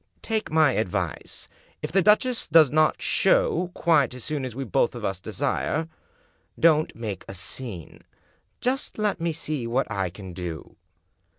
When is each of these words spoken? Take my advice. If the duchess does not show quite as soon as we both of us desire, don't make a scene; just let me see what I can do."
Take 0.23 0.49
my 0.49 0.71
advice. 0.71 1.47
If 1.83 1.91
the 1.91 2.01
duchess 2.01 2.47
does 2.47 2.71
not 2.71 3.03
show 3.03 3.69
quite 3.75 4.15
as 4.15 4.23
soon 4.23 4.45
as 4.45 4.55
we 4.55 4.63
both 4.63 4.95
of 4.95 5.05
us 5.05 5.19
desire, 5.19 5.87
don't 6.59 6.95
make 6.95 7.23
a 7.27 7.35
scene; 7.35 8.01
just 8.61 8.97
let 8.97 9.21
me 9.21 9.31
see 9.31 9.67
what 9.67 9.85
I 9.91 10.09
can 10.09 10.33
do." 10.33 10.75